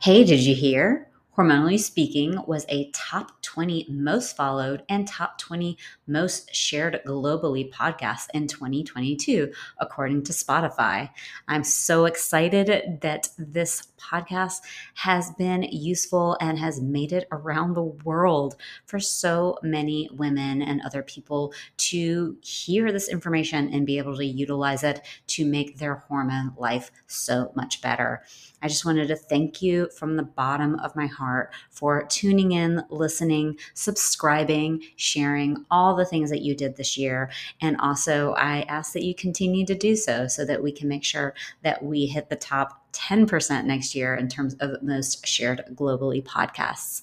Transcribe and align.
Hey, 0.00 0.24
did 0.24 0.40
you 0.40 0.54
hear? 0.54 1.09
Hormonally 1.40 1.80
Speaking 1.80 2.38
was 2.46 2.66
a 2.68 2.90
top 2.90 3.40
20 3.40 3.86
most 3.88 4.36
followed 4.36 4.82
and 4.90 5.08
top 5.08 5.38
20 5.38 5.78
most 6.06 6.54
shared 6.54 7.00
globally 7.06 7.72
podcast 7.72 8.26
in 8.34 8.46
2022, 8.46 9.50
according 9.78 10.22
to 10.24 10.34
Spotify. 10.34 11.08
I'm 11.48 11.64
so 11.64 12.04
excited 12.04 13.00
that 13.00 13.30
this 13.38 13.88
podcast 13.98 14.58
has 14.96 15.30
been 15.32 15.62
useful 15.62 16.36
and 16.42 16.58
has 16.58 16.82
made 16.82 17.14
it 17.14 17.26
around 17.32 17.72
the 17.72 17.84
world 17.84 18.56
for 18.84 19.00
so 19.00 19.56
many 19.62 20.10
women 20.12 20.60
and 20.60 20.82
other 20.82 21.02
people 21.02 21.54
to 21.78 22.36
hear 22.42 22.92
this 22.92 23.08
information 23.08 23.72
and 23.72 23.86
be 23.86 23.96
able 23.96 24.16
to 24.16 24.26
utilize 24.26 24.84
it 24.84 25.00
to 25.28 25.46
make 25.46 25.78
their 25.78 25.94
hormone 25.94 26.52
life 26.58 26.90
so 27.06 27.50
much 27.54 27.80
better. 27.80 28.22
I 28.62 28.68
just 28.68 28.84
wanted 28.84 29.08
to 29.08 29.16
thank 29.16 29.62
you 29.62 29.88
from 29.98 30.16
the 30.16 30.22
bottom 30.22 30.74
of 30.80 30.94
my 30.94 31.06
heart 31.06 31.29
for 31.70 32.04
tuning 32.04 32.52
in, 32.52 32.82
listening, 32.90 33.58
subscribing, 33.74 34.82
sharing 34.96 35.64
all 35.70 35.94
the 35.94 36.04
things 36.04 36.30
that 36.30 36.42
you 36.42 36.54
did 36.54 36.76
this 36.76 36.96
year. 36.96 37.30
And 37.60 37.76
also, 37.80 38.32
I 38.34 38.62
ask 38.62 38.92
that 38.92 39.04
you 39.04 39.14
continue 39.14 39.64
to 39.66 39.74
do 39.74 39.96
so 39.96 40.26
so 40.26 40.44
that 40.44 40.62
we 40.62 40.72
can 40.72 40.88
make 40.88 41.04
sure 41.04 41.34
that 41.62 41.82
we 41.82 42.06
hit 42.06 42.28
the 42.28 42.36
top 42.36 42.80
10% 42.92 43.64
next 43.64 43.94
year 43.94 44.14
in 44.14 44.28
terms 44.28 44.54
of 44.60 44.82
most 44.82 45.26
shared 45.26 45.62
globally 45.74 46.22
podcasts. 46.22 47.02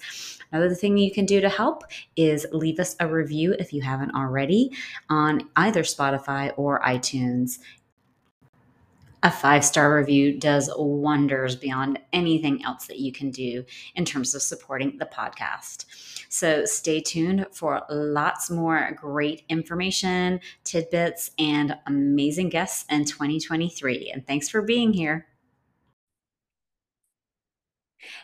Another 0.52 0.76
thing 0.76 0.98
you 0.98 1.12
can 1.12 1.26
do 1.26 1.42
to 1.42 1.50
help 1.50 1.84
is 2.16 2.48
leave 2.52 2.80
us 2.80 2.96
a 3.00 3.08
review 3.08 3.56
if 3.60 3.74
you 3.74 3.82
haven't 3.82 4.16
already 4.16 4.72
on 5.10 5.42
either 5.58 5.84
Spotify 5.84 6.54
or 6.56 6.80
iTunes 6.82 7.60
a 9.24 9.32
five 9.32 9.66
star 9.66 9.96
review 9.96 10.38
does 10.40 10.70
wonders 10.78 11.56
beyond 11.56 12.00
anything 12.14 12.64
else 12.64 12.88
that 12.88 13.00
you 13.00 13.12
can 13.12 13.32
do 13.32 13.66
in 13.96 14.06
terms 14.06 14.36
of 14.36 14.42
supporting 14.42 14.98
the 14.98 15.06
podcast. 15.06 15.86
So 16.30 16.66
stay 16.66 17.00
tuned 17.00 17.48
for 17.52 17.84
lots 17.90 18.50
more 18.50 18.92
great 18.96 19.44
information, 19.50 20.40
tidbits, 20.64 21.32
and 21.40 21.76
amazing 21.88 22.50
guests 22.50 22.86
in 22.90 23.06
2023. 23.06 24.12
And 24.14 24.26
thanks 24.28 24.50
for 24.50 24.62
being 24.62 24.94
here. 24.94 25.28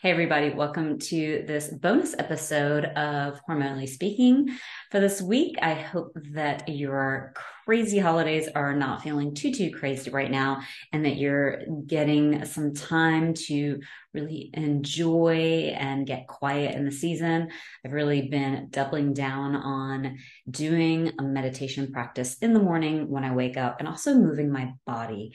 Hey, 0.01 0.11
everybody, 0.11 0.49
welcome 0.49 0.97
to 0.99 1.43
this 1.45 1.67
bonus 1.67 2.15
episode 2.17 2.85
of 2.85 3.41
Hormonally 3.49 3.89
Speaking. 3.89 4.57
For 4.91 5.01
this 5.01 5.21
week, 5.21 5.57
I 5.61 5.73
hope 5.73 6.15
that 6.31 6.69
your 6.69 7.33
crazy 7.65 7.99
holidays 7.99 8.47
are 8.55 8.73
not 8.73 9.01
feeling 9.01 9.35
too, 9.35 9.53
too 9.53 9.71
crazy 9.71 10.09
right 10.09 10.31
now 10.31 10.61
and 10.93 11.03
that 11.05 11.17
you're 11.17 11.63
getting 11.85 12.45
some 12.45 12.73
time 12.73 13.33
to 13.33 13.81
really 14.13 14.51
enjoy 14.53 15.73
and 15.75 16.07
get 16.07 16.27
quiet 16.27 16.75
in 16.75 16.85
the 16.85 16.91
season. 16.91 17.49
I've 17.85 17.91
really 17.91 18.29
been 18.29 18.67
doubling 18.69 19.13
down 19.13 19.55
on 19.55 20.17
doing 20.49 21.11
a 21.19 21.23
meditation 21.23 21.91
practice 21.91 22.37
in 22.37 22.53
the 22.53 22.59
morning 22.59 23.09
when 23.09 23.25
I 23.25 23.33
wake 23.33 23.57
up 23.57 23.79
and 23.79 23.87
also 23.87 24.15
moving 24.15 24.51
my 24.51 24.73
body 24.85 25.33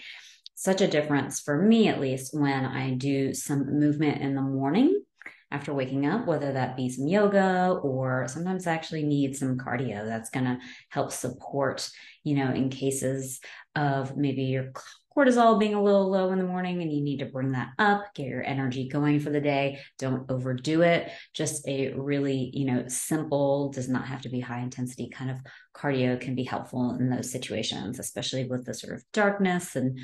such 0.58 0.80
a 0.80 0.88
difference 0.88 1.38
for 1.38 1.62
me, 1.62 1.86
at 1.86 2.00
least, 2.00 2.36
when 2.36 2.66
I 2.66 2.94
do 2.94 3.32
some 3.32 3.78
movement 3.78 4.20
in 4.20 4.34
the 4.34 4.42
morning 4.42 5.04
after 5.52 5.72
waking 5.72 6.04
up, 6.04 6.26
whether 6.26 6.52
that 6.52 6.76
be 6.76 6.90
some 6.90 7.06
yoga 7.06 7.78
or 7.80 8.26
sometimes 8.26 8.66
I 8.66 8.74
actually 8.74 9.04
need 9.04 9.36
some 9.36 9.56
cardio 9.56 10.04
that's 10.04 10.30
going 10.30 10.46
to 10.46 10.58
help 10.88 11.12
support, 11.12 11.88
you 12.24 12.34
know, 12.34 12.50
in 12.50 12.70
cases 12.70 13.38
of 13.76 14.16
maybe 14.16 14.42
your 14.42 14.72
cortisol 15.16 15.60
being 15.60 15.74
a 15.74 15.82
little 15.82 16.10
low 16.10 16.32
in 16.32 16.38
the 16.38 16.44
morning 16.44 16.82
and 16.82 16.92
you 16.92 17.04
need 17.04 17.20
to 17.20 17.26
bring 17.26 17.52
that 17.52 17.68
up, 17.78 18.12
get 18.16 18.26
your 18.26 18.42
energy 18.42 18.88
going 18.88 19.20
for 19.20 19.30
the 19.30 19.40
day. 19.40 19.78
Don't 20.00 20.28
overdo 20.28 20.82
it. 20.82 21.08
Just 21.34 21.68
a 21.68 21.92
really, 21.92 22.50
you 22.52 22.66
know, 22.66 22.88
simple, 22.88 23.70
does 23.70 23.88
not 23.88 24.08
have 24.08 24.22
to 24.22 24.28
be 24.28 24.40
high 24.40 24.60
intensity 24.60 25.08
kind 25.08 25.30
of 25.30 25.38
cardio 25.72 26.20
can 26.20 26.34
be 26.34 26.42
helpful 26.42 26.96
in 26.98 27.10
those 27.10 27.30
situations, 27.30 28.00
especially 28.00 28.44
with 28.44 28.66
the 28.66 28.74
sort 28.74 28.96
of 28.96 29.04
darkness 29.12 29.76
and 29.76 30.00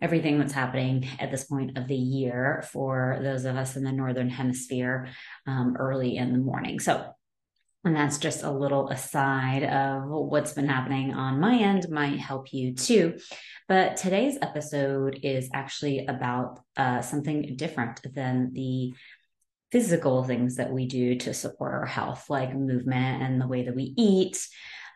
everything 0.00 0.38
that's 0.38 0.52
happening 0.52 1.08
at 1.20 1.30
this 1.30 1.44
point 1.44 1.78
of 1.78 1.86
the 1.86 1.96
year 1.96 2.64
for 2.72 3.18
those 3.22 3.44
of 3.44 3.56
us 3.56 3.76
in 3.76 3.84
the 3.84 3.92
northern 3.92 4.28
hemisphere 4.28 5.08
um, 5.46 5.76
early 5.78 6.16
in 6.16 6.32
the 6.32 6.38
morning. 6.38 6.80
So, 6.80 7.12
and 7.84 7.96
that's 7.96 8.18
just 8.18 8.44
a 8.44 8.50
little 8.50 8.88
aside 8.90 9.64
of 9.64 10.04
what's 10.08 10.52
been 10.52 10.68
happening 10.68 11.14
on 11.14 11.40
my 11.40 11.58
end 11.58 11.88
might 11.90 12.18
help 12.18 12.52
you 12.52 12.74
too. 12.74 13.18
But 13.68 13.96
today's 13.96 14.38
episode 14.40 15.18
is 15.22 15.50
actually 15.52 16.06
about 16.06 16.60
uh, 16.76 17.02
something 17.02 17.56
different 17.56 18.00
than 18.14 18.52
the 18.52 18.94
physical 19.72 20.22
things 20.22 20.56
that 20.56 20.70
we 20.70 20.86
do 20.86 21.16
to 21.16 21.34
support 21.34 21.72
our 21.72 21.86
health, 21.86 22.28
like 22.28 22.54
movement 22.54 23.22
and 23.22 23.40
the 23.40 23.48
way 23.48 23.64
that 23.64 23.74
we 23.74 23.94
eat 23.96 24.38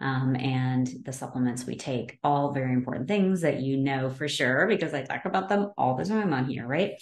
um, 0.01 0.37
and 0.37 0.89
the 1.05 1.13
supplements 1.13 1.67
we 1.67 1.77
take, 1.77 2.19
all 2.23 2.53
very 2.53 2.73
important 2.73 3.09
things 3.09 3.41
that 3.41 3.61
you 3.61 3.77
know 3.77 4.11
for 4.11 4.29
sure 4.29 4.67
because 4.67 4.95
I 4.95 5.03
talk 5.03 5.25
about 5.25 5.49
them 5.49 5.73
all 5.77 5.97
the 5.97 6.05
time 6.05 6.33
on 6.33 6.47
here, 6.47 6.67
right? 6.67 6.93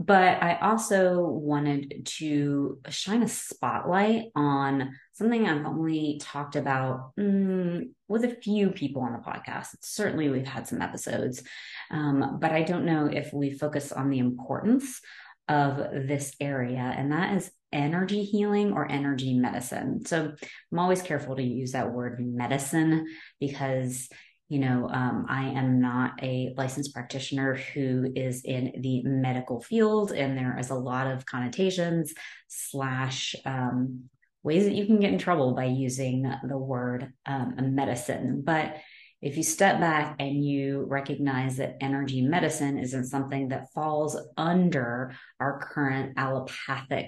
But 0.00 0.40
I 0.42 0.58
also 0.60 1.22
wanted 1.22 2.06
to 2.18 2.78
shine 2.88 3.24
a 3.24 3.28
spotlight 3.28 4.26
on 4.36 4.94
something 5.14 5.48
I've 5.48 5.66
only 5.66 6.20
talked 6.22 6.54
about 6.54 7.16
mm, 7.18 7.88
with 8.06 8.22
a 8.22 8.36
few 8.36 8.70
people 8.70 9.02
on 9.02 9.12
the 9.12 9.18
podcast. 9.18 9.74
Certainly, 9.80 10.28
we've 10.28 10.46
had 10.46 10.68
some 10.68 10.80
episodes, 10.80 11.42
um, 11.90 12.38
but 12.40 12.52
I 12.52 12.62
don't 12.62 12.84
know 12.84 13.06
if 13.06 13.32
we 13.32 13.50
focus 13.50 13.90
on 13.90 14.08
the 14.08 14.20
importance 14.20 15.00
of 15.48 15.78
this 16.06 16.32
area, 16.38 16.94
and 16.96 17.10
that 17.10 17.36
is 17.36 17.50
energy 17.72 18.24
healing 18.24 18.72
or 18.72 18.90
energy 18.90 19.34
medicine. 19.34 20.04
So 20.06 20.32
I'm 20.72 20.78
always 20.78 21.02
careful 21.02 21.36
to 21.36 21.42
use 21.42 21.72
that 21.72 21.92
word 21.92 22.18
medicine 22.20 23.06
because 23.40 24.08
you 24.48 24.60
know, 24.60 24.88
um, 24.88 25.26
I 25.28 25.48
am 25.50 25.78
not 25.78 26.22
a 26.22 26.54
licensed 26.56 26.94
practitioner 26.94 27.54
who 27.54 28.10
is 28.16 28.42
in 28.44 28.72
the 28.80 29.02
medical 29.02 29.60
field, 29.60 30.10
and 30.10 30.38
there 30.38 30.58
is 30.58 30.70
a 30.70 30.74
lot 30.74 31.06
of 31.06 31.26
connotations 31.26 32.14
slash 32.46 33.34
um, 33.44 34.08
ways 34.42 34.64
that 34.64 34.74
you 34.74 34.86
can 34.86 35.00
get 35.00 35.12
in 35.12 35.18
trouble 35.18 35.54
by 35.54 35.66
using 35.66 36.32
the 36.48 36.56
word 36.56 37.12
um, 37.26 37.56
medicine. 37.74 38.42
But 38.42 38.76
if 39.20 39.36
you 39.36 39.42
step 39.42 39.80
back 39.80 40.16
and 40.18 40.42
you 40.42 40.86
recognize 40.88 41.58
that 41.58 41.76
energy 41.82 42.22
medicine 42.22 42.78
isn't 42.78 43.06
something 43.06 43.48
that 43.48 43.72
falls 43.74 44.16
under 44.38 45.14
our 45.40 45.58
current 45.58 46.14
allopathic 46.16 47.06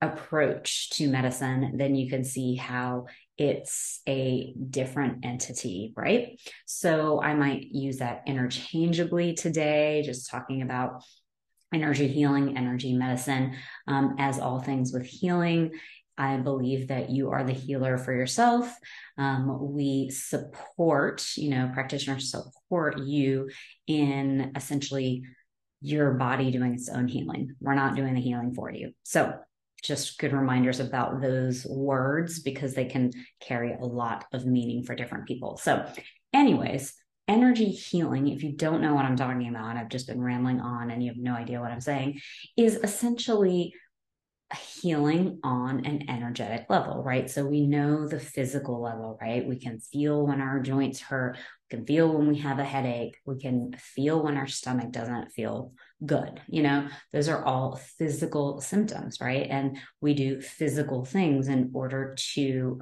approach 0.00 0.90
to 0.90 1.08
medicine, 1.08 1.72
then 1.76 1.94
you 1.94 2.08
can 2.08 2.24
see 2.24 2.54
how 2.54 3.06
it's 3.36 4.00
a 4.08 4.54
different 4.70 5.24
entity, 5.24 5.92
right? 5.96 6.40
So 6.66 7.20
I 7.20 7.34
might 7.34 7.66
use 7.70 7.98
that 7.98 8.22
interchangeably 8.26 9.34
today, 9.34 10.02
just 10.04 10.30
talking 10.30 10.62
about 10.62 11.02
energy 11.72 12.08
healing, 12.08 12.56
energy 12.56 12.94
medicine, 12.94 13.56
um, 13.86 14.16
as 14.18 14.38
all 14.38 14.60
things 14.60 14.92
with 14.92 15.04
healing. 15.04 15.72
I 16.16 16.36
believe 16.38 16.88
that 16.88 17.10
you 17.10 17.30
are 17.30 17.44
the 17.44 17.52
healer 17.52 17.96
for 17.96 18.12
yourself. 18.12 18.74
Um, 19.18 19.72
we 19.72 20.10
support, 20.10 21.24
you 21.36 21.50
know, 21.50 21.70
practitioners 21.72 22.32
support 22.32 22.98
you 22.98 23.50
in 23.86 24.52
essentially 24.56 25.22
your 25.80 26.14
body 26.14 26.50
doing 26.50 26.74
its 26.74 26.88
own 26.88 27.06
healing. 27.06 27.54
We're 27.60 27.74
not 27.74 27.94
doing 27.94 28.14
the 28.14 28.20
healing 28.20 28.52
for 28.52 28.70
you. 28.72 28.92
So, 29.04 29.34
just 29.82 30.18
good 30.18 30.32
reminders 30.32 30.80
about 30.80 31.20
those 31.20 31.64
words 31.66 32.40
because 32.40 32.74
they 32.74 32.84
can 32.84 33.12
carry 33.40 33.72
a 33.72 33.84
lot 33.84 34.24
of 34.32 34.46
meaning 34.46 34.82
for 34.82 34.94
different 34.94 35.26
people. 35.26 35.56
So, 35.56 35.86
anyways, 36.32 36.94
energy 37.28 37.66
healing, 37.66 38.28
if 38.28 38.42
you 38.42 38.52
don't 38.52 38.80
know 38.80 38.94
what 38.94 39.04
I'm 39.04 39.16
talking 39.16 39.48
about, 39.48 39.76
I've 39.76 39.88
just 39.88 40.06
been 40.06 40.20
rambling 40.20 40.60
on 40.60 40.90
and 40.90 41.02
you 41.02 41.10
have 41.10 41.18
no 41.18 41.34
idea 41.34 41.60
what 41.60 41.70
I'm 41.70 41.80
saying, 41.80 42.20
is 42.56 42.76
essentially 42.76 43.74
healing 44.56 45.40
on 45.42 45.84
an 45.84 46.08
energetic 46.08 46.66
level, 46.70 47.02
right? 47.02 47.30
So 47.30 47.44
we 47.44 47.66
know 47.66 48.08
the 48.08 48.20
physical 48.20 48.80
level, 48.80 49.18
right? 49.20 49.46
We 49.46 49.58
can 49.58 49.78
feel 49.78 50.26
when 50.26 50.40
our 50.40 50.60
joints 50.60 51.00
hurt, 51.00 51.36
we 51.36 51.76
can 51.76 51.86
feel 51.86 52.16
when 52.16 52.28
we 52.28 52.38
have 52.38 52.58
a 52.58 52.64
headache, 52.64 53.18
we 53.26 53.38
can 53.38 53.74
feel 53.78 54.22
when 54.22 54.38
our 54.38 54.46
stomach 54.46 54.90
doesn't 54.90 55.32
feel 55.32 55.72
good. 56.04 56.40
You 56.48 56.62
know, 56.62 56.88
those 57.12 57.28
are 57.28 57.44
all 57.44 57.76
physical 57.98 58.60
symptoms, 58.62 59.20
right? 59.20 59.46
And 59.50 59.76
we 60.00 60.14
do 60.14 60.40
physical 60.40 61.04
things 61.04 61.48
in 61.48 61.70
order 61.74 62.16
to 62.34 62.80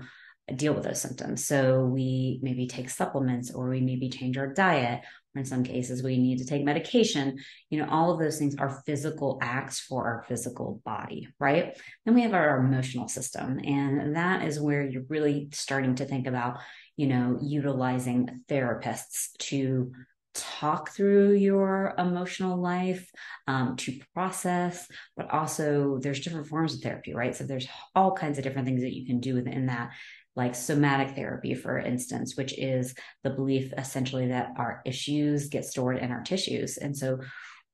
deal 0.55 0.75
with 0.75 0.85
those 0.85 1.01
symptoms. 1.01 1.45
So 1.45 1.85
we 1.85 2.39
maybe 2.43 2.67
take 2.69 2.89
supplements 2.89 3.51
or 3.51 3.69
we 3.69 3.81
maybe 3.81 4.09
change 4.09 4.39
our 4.39 4.47
diet. 4.47 5.03
Or 5.35 5.41
in 5.41 5.45
some 5.45 5.65
cases 5.65 6.03
we 6.03 6.19
need 6.19 6.39
to 6.39 6.47
take 6.47 6.65
medication. 6.65 7.39
You 7.69 7.81
know 7.81 7.89
all 7.91 8.13
of 8.13 8.21
those 8.21 8.39
things 8.39 8.55
are 8.57 8.83
physical 8.87 9.39
acts 9.43 9.81
for 9.81 10.05
our 10.05 10.25
physical 10.29 10.81
body 10.85 11.29
right? 11.41 11.77
Then 12.05 12.15
we 12.15 12.23
have 12.23 12.35
our 12.35 12.59
emotional 12.59 13.09
system. 13.09 13.59
And 13.65 14.15
that 14.17 14.45
is 14.45 14.61
where 14.61 14.83
you're 14.87 15.03
really 15.09 15.49
starting 15.53 15.97
to 15.97 16.05
think 16.05 16.27
about 16.27 16.59
you 16.97 17.09
know 17.09 17.39
utilizing 17.43 18.45
therapists 18.49 19.37
to 19.39 19.93
talk 20.33 20.91
through 20.91 21.33
your 21.33 21.95
emotional 21.99 22.59
life 22.61 23.11
um, 23.49 23.75
to 23.77 23.99
process. 24.15 24.87
But 25.17 25.31
also 25.31 25.99
there's 26.01 26.21
different 26.21 26.47
forms 26.47 26.75
of 26.75 26.83
therapy 26.83 27.15
right? 27.15 27.35
So 27.35 27.45
there's 27.45 27.67
all 27.97 28.13
kinds 28.13 28.39
of 28.39 28.45
different 28.45 28.69
things 28.69 28.83
that 28.83 28.95
you 28.95 29.07
can 29.07 29.19
do 29.19 29.35
within 29.35 29.67
that 29.67 29.91
like 30.37 30.55
somatic 30.55 31.17
therapy 31.17 31.55
for 31.55 31.79
instance 31.79 32.37
which 32.37 32.57
is 32.59 32.95
the 33.25 33.31
belief 33.31 33.73
essentially 33.79 34.29
that 34.29 34.51
our 34.57 34.83
issues 34.85 35.49
get 35.49 35.65
stored 35.65 35.99
in 35.99 36.13
our 36.13 36.23
tissues. 36.23 36.77
And 36.77 36.97
so 36.97 37.19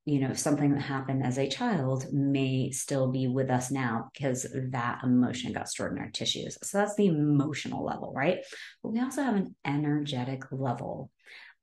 you 0.05 0.19
know 0.19 0.35
something 0.35 0.75
that 0.75 0.81
happened 0.81 1.25
as 1.25 1.38
a 1.38 1.49
child 1.49 2.06
may 2.12 2.70
still 2.73 3.12
be 3.12 3.29
with 3.29 3.50
us 3.50 3.70
now 3.70 4.09
because 4.12 4.47
that 4.70 4.99
emotion 5.05 5.53
got 5.53 5.69
stored 5.69 5.93
in 5.93 5.99
our 5.99 6.11
tissues. 6.11 6.59
So 6.62 6.79
that's 6.79 6.97
the 6.97 7.06
emotional 7.06 7.85
level 7.85 8.12
right? 8.14 8.38
But 8.82 8.93
we 8.93 9.00
also 9.00 9.23
have 9.23 9.37
an 9.37 9.55
energetic 9.65 10.44
level 10.50 11.11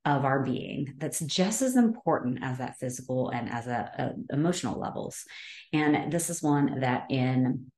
of 0.06 0.24
our 0.24 0.42
being 0.42 0.94
that's 0.96 1.20
just 1.20 1.60
as 1.60 1.76
important 1.76 2.38
as 2.42 2.56
that 2.56 2.78
physical 2.78 3.28
and 3.28 3.50
as 3.50 3.66
a, 3.66 3.90
a 3.98 4.02
uh, 4.02 4.12
emotional 4.30 4.80
levels. 4.80 5.24
And 5.74 6.10
this 6.10 6.30
is 6.30 6.42
one 6.42 6.80
that 6.80 7.10
in 7.10 7.70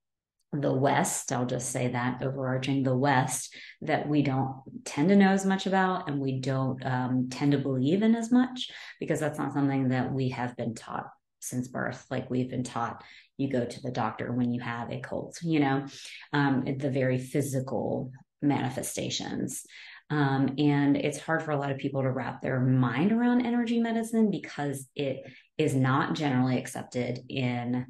the 0.53 0.73
West, 0.73 1.33
I'll 1.33 1.47
just 1.47 1.71
say 1.71 1.89
that 1.89 2.23
overarching 2.23 2.83
the 2.83 2.97
West, 2.97 3.57
that 3.81 4.07
we 4.07 4.23
don't 4.23 4.61
tend 4.85 5.09
to 5.09 5.17
know 5.17 5.31
as 5.31 5.47
much 5.47 5.67
about 5.67 6.09
and 6.09 6.21
we 6.21 6.41
don't 6.41 6.85
um, 6.85 7.29
tend 7.31 7.53
to 7.53 7.59
believe 7.59 8.03
in 8.03 8.15
as 8.15 8.31
much 8.31 8.71
because 9.01 9.19
that's 9.19 9.39
not 9.39 9.55
something 9.55 9.89
that 9.89 10.13
we 10.13 10.29
have 10.29 10.57
been 10.57 10.75
taught 10.75 11.09
since 11.41 11.69
birth. 11.69 12.05
Like 12.11 12.31
we've 12.31 12.51
been 12.51 12.65
taught 12.65 13.03
you 13.39 13.49
go 13.49 13.65
to 13.65 13.83
the 13.83 13.91
doctor 13.91 14.31
when 14.33 14.53
you 14.53 14.61
have 14.61 14.91
a 14.91 15.01
cold, 15.01 15.37
you 15.43 15.61
know, 15.61 15.87
um, 16.33 16.65
the 16.79 16.91
very 16.91 17.19
physical 17.19 18.13
manifestations. 18.43 19.65
Um, 20.11 20.55
and 20.59 20.97
it's 20.97 21.19
hard 21.19 21.43
for 21.43 21.53
a 21.53 21.57
lot 21.57 21.71
of 21.71 21.79
people 21.79 22.03
to 22.03 22.11
wrap 22.11 22.43
their 22.43 22.61
mind 22.61 23.13
around 23.13 23.47
energy 23.47 23.81
medicine 23.81 24.31
because 24.31 24.87
it 24.95 25.25
is 25.57 25.75
not 25.75 26.15
generally 26.15 26.59
accepted 26.59 27.21
in 27.29 27.87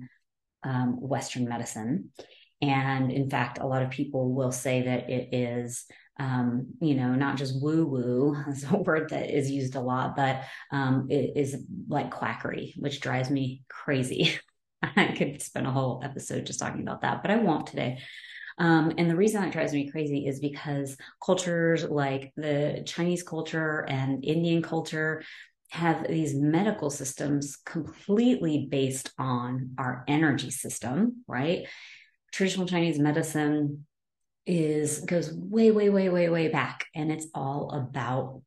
um, 0.63 1.01
Western 1.01 1.49
medicine. 1.49 2.11
And 2.63 3.11
in 3.11 3.29
fact, 3.29 3.59
a 3.59 3.67
lot 3.67 3.83
of 3.83 3.91
people 3.91 4.33
will 4.33 4.53
say 4.53 4.83
that 4.83 5.11
it 5.11 5.35
is, 5.35 5.85
um, 6.19 6.69
you 6.81 6.95
know, 6.95 7.15
not 7.15 7.37
just 7.37 7.61
woo 7.61 7.85
woo, 7.85 8.37
is 8.49 8.65
a 8.71 8.77
word 8.77 9.11
that 9.11 9.37
is 9.37 9.51
used 9.51 9.75
a 9.75 9.81
lot, 9.81 10.17
but 10.17 10.45
um, 10.71 11.09
it 11.11 11.33
is 11.37 11.57
like 11.89 12.11
quackery, 12.11 12.75
which 12.79 13.01
drives 13.01 13.31
me 13.31 13.65
crazy. 13.69 14.39
I 14.83 15.09
could 15.17 15.43
spend 15.43 15.67
a 15.67 15.73
whole 15.73 16.01
episode 16.05 16.47
just 16.47 16.61
talking 16.61 16.83
about 16.83 17.03
that, 17.03 17.23
but 17.23 17.31
I 17.31 17.37
won't 17.37 17.67
today. 17.67 17.99
Um, 18.59 18.93
and 18.99 19.11
the 19.11 19.17
reason 19.17 19.41
that 19.41 19.53
drives 19.53 19.73
me 19.73 19.91
crazy 19.91 20.27
is 20.27 20.39
because 20.39 20.97
cultures 21.25 21.85
like 21.85 22.33
the 22.37 22.83
Chinese 22.87 23.23
culture 23.23 23.85
and 23.89 24.25
Indian 24.25 24.63
culture 24.63 25.23
have 25.71 26.07
these 26.07 26.35
medical 26.35 26.91
systems 26.91 27.57
completely 27.65 28.69
based 28.71 29.11
on 29.19 29.71
our 29.79 30.05
energy 30.07 30.51
system, 30.51 31.25
right? 31.27 31.67
Traditional 32.33 32.67
Chinese 32.67 32.99
medicine 32.99 33.87
is 34.47 35.01
goes 35.01 35.33
way, 35.33 35.71
way, 35.71 35.89
way, 35.89 36.09
way, 36.09 36.29
way 36.29 36.49
back. 36.49 36.87
And 36.95 37.13
it's 37.13 37.29
all 37.35 37.71
about 37.71 38.43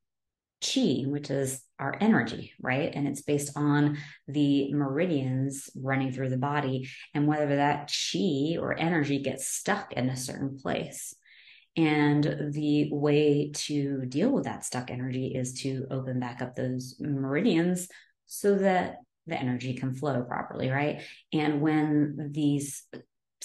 qi, 0.61 1.07
which 1.07 1.29
is 1.29 1.61
our 1.79 1.95
energy, 2.01 2.53
right? 2.59 2.91
And 2.93 3.07
it's 3.07 3.21
based 3.21 3.51
on 3.55 3.97
the 4.27 4.73
meridians 4.73 5.69
running 5.75 6.11
through 6.11 6.29
the 6.29 6.37
body 6.37 6.89
and 7.13 7.27
whether 7.27 7.57
that 7.57 7.89
qi 7.89 8.57
or 8.59 8.77
energy 8.77 9.19
gets 9.19 9.47
stuck 9.47 9.93
in 9.93 10.09
a 10.09 10.17
certain 10.17 10.57
place. 10.57 11.13
And 11.77 12.51
the 12.53 12.89
way 12.91 13.51
to 13.53 14.05
deal 14.05 14.29
with 14.29 14.45
that 14.45 14.63
stuck 14.63 14.89
energy 14.89 15.33
is 15.35 15.61
to 15.61 15.85
open 15.91 16.19
back 16.19 16.41
up 16.41 16.55
those 16.55 16.95
meridians 16.99 17.89
so 18.25 18.55
that 18.55 18.97
the 19.27 19.37
energy 19.37 19.73
can 19.73 19.93
flow 19.93 20.23
properly, 20.23 20.69
right? 20.69 21.01
And 21.33 21.59
when 21.59 22.29
these 22.31 22.83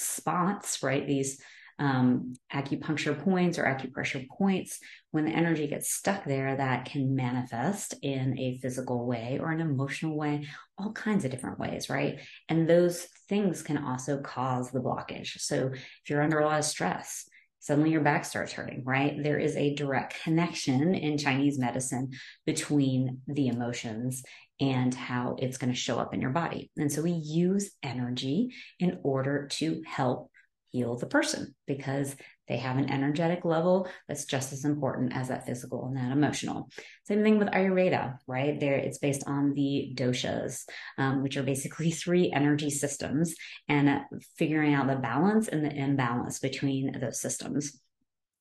spots, 0.00 0.82
right? 0.82 1.06
These 1.06 1.40
um, 1.80 2.34
acupuncture 2.52 3.18
points 3.18 3.58
or 3.58 3.64
acupressure 3.64 4.28
points, 4.28 4.78
when 5.12 5.24
the 5.24 5.32
energy 5.32 5.66
gets 5.66 5.92
stuck 5.92 6.24
there, 6.24 6.54
that 6.56 6.84
can 6.84 7.16
manifest 7.16 7.94
in 8.02 8.38
a 8.38 8.58
physical 8.58 9.06
way 9.06 9.38
or 9.40 9.50
an 9.50 9.60
emotional 9.60 10.16
way, 10.16 10.46
all 10.78 10.92
kinds 10.92 11.24
of 11.24 11.30
different 11.30 11.58
ways, 11.58 11.88
right? 11.88 12.20
And 12.50 12.68
those 12.68 13.06
things 13.28 13.62
can 13.62 13.78
also 13.78 14.20
cause 14.20 14.70
the 14.70 14.80
blockage. 14.80 15.40
So 15.40 15.70
if 15.72 16.10
you're 16.10 16.22
under 16.22 16.40
a 16.40 16.44
lot 16.44 16.58
of 16.58 16.66
stress, 16.66 17.26
suddenly 17.60 17.90
your 17.90 18.00
back 18.00 18.24
starts 18.24 18.52
hurting, 18.52 18.82
right? 18.84 19.22
There 19.22 19.38
is 19.38 19.54
a 19.56 19.74
direct 19.74 20.22
connection 20.22 20.94
in 20.94 21.18
Chinese 21.18 21.58
medicine 21.58 22.10
between 22.46 23.20
the 23.28 23.48
emotions 23.48 24.22
and 24.60 24.94
how 24.94 25.36
it's 25.38 25.56
going 25.56 25.72
to 25.72 25.78
show 25.78 25.98
up 25.98 26.12
in 26.12 26.20
your 26.20 26.30
body. 26.30 26.70
And 26.76 26.90
so 26.92 27.02
we 27.02 27.12
use 27.12 27.70
energy 27.82 28.54
in 28.78 28.98
order 29.02 29.46
to 29.52 29.82
help 29.86 30.30
heal 30.70 30.96
the 30.96 31.06
person 31.06 31.54
because 31.66 32.14
they 32.50 32.56
have 32.56 32.78
an 32.78 32.90
energetic 32.90 33.44
level 33.44 33.88
that's 34.08 34.24
just 34.24 34.52
as 34.52 34.64
important 34.64 35.14
as 35.14 35.28
that 35.28 35.46
physical 35.46 35.86
and 35.86 35.96
that 35.96 36.10
emotional. 36.10 36.68
Same 37.04 37.22
thing 37.22 37.38
with 37.38 37.48
Ayurveda, 37.48 38.18
right? 38.26 38.58
There, 38.58 38.74
it's 38.74 38.98
based 38.98 39.22
on 39.28 39.54
the 39.54 39.92
doshas, 39.94 40.64
um, 40.98 41.22
which 41.22 41.36
are 41.36 41.44
basically 41.44 41.90
three 41.92 42.32
energy 42.32 42.68
systems, 42.68 43.36
and 43.68 44.00
figuring 44.36 44.74
out 44.74 44.88
the 44.88 44.96
balance 44.96 45.46
and 45.46 45.64
the 45.64 45.72
imbalance 45.72 46.40
between 46.40 46.98
those 46.98 47.20
systems 47.20 47.80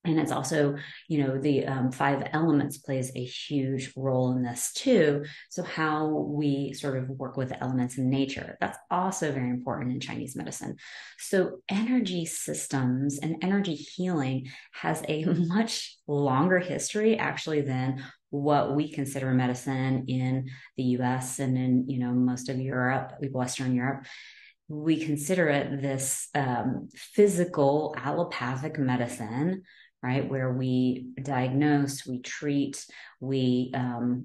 and 0.06 0.18
it's 0.19 0.31
also 0.31 0.75
you 1.07 1.24
know 1.24 1.38
the 1.38 1.66
um, 1.66 1.92
five 1.92 2.30
elements 2.31 2.78
plays 2.78 3.12
a 3.16 3.24
huge 3.24 3.92
role 3.96 4.31
in 4.31 4.44
this 4.44 4.72
too. 4.74 5.25
So 5.50 5.63
how 5.63 6.07
we 6.07 6.74
sort 6.74 6.98
of 6.98 7.10
work 7.10 7.38
with 7.38 7.50
the 7.50 7.62
elements 7.62 7.98
in 7.98 8.10
nature 8.10 8.57
that's 8.62 8.78
also 8.90 9.31
very 9.31 9.50
important 9.50 9.92
in 9.92 10.00
chinese 10.00 10.36
medicine. 10.36 10.78
So 11.18 11.60
energy 11.69 12.25
systems 12.25 13.19
and 13.19 13.38
energy 13.42 13.75
healing 13.75 14.48
has 14.72 15.04
a 15.07 15.25
much 15.25 15.98
longer 16.07 16.60
history 16.60 17.18
actually 17.18 17.62
than 17.62 18.04
what 18.30 18.75
we 18.75 18.92
consider 18.92 19.34
medicine 19.34 20.06
in 20.07 20.50
the 20.78 20.84
US 20.84 21.40
and 21.40 21.57
in 21.57 21.90
you 21.90 22.00
know 22.00 22.12
most 22.12 22.50
of 22.50 22.60
Europe, 22.60 23.13
Western 23.31 23.75
Europe. 23.75 24.06
We 24.68 25.04
consider 25.04 25.50
it 25.50 25.81
this 25.81 26.28
um, 26.36 26.90
physical 26.94 27.95
allopathic 27.98 28.78
medicine 28.78 29.63
right? 30.01 30.30
Where 30.30 30.51
we 30.51 31.12
diagnose, 31.22 32.06
we 32.06 32.22
treat, 32.22 32.86
we 33.19 33.72
um, 33.74 34.24